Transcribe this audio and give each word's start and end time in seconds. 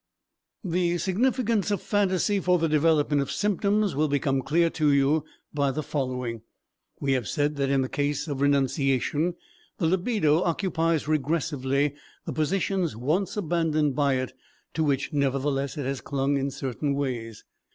The 0.63 0.97
significance 0.97 1.69
of 1.69 1.79
phantasy 1.79 2.39
for 2.39 2.57
the 2.57 2.67
development 2.67 3.21
of 3.21 3.29
symptoms 3.31 3.95
will 3.95 4.07
become 4.07 4.41
clear 4.41 4.71
to 4.71 4.91
you 4.91 5.23
by 5.53 5.69
the 5.69 5.83
following: 5.83 6.41
We 6.99 7.11
have 7.13 7.27
said 7.27 7.55
that 7.57 7.69
in 7.69 7.83
a 7.83 7.87
case 7.87 8.27
of 8.27 8.41
renunciation, 8.41 9.35
the 9.77 9.85
libido 9.85 10.41
occupies 10.41 11.03
regressively 11.05 11.93
the 12.25 12.33
positions 12.33 12.95
once 12.95 13.37
abandoned 13.37 13.95
by 13.95 14.15
it, 14.15 14.33
to 14.73 14.83
which, 14.83 15.13
nevertheless, 15.13 15.77
it 15.77 15.85
has 15.85 16.01
clung 16.01 16.35
in 16.35 16.49
certain 16.49 16.95
ways. 16.95 17.43